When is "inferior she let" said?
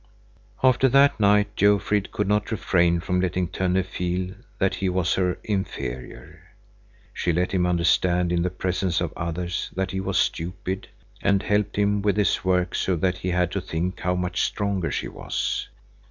5.43-7.51